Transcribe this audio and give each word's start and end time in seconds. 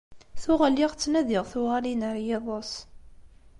Tuɣ 0.41 0.61
lliɣ 0.71 0.91
ttnadiɣ 0.93 1.43
tuɣalin 1.51 2.01
ar 2.09 2.17
yiḍes. 2.25 2.71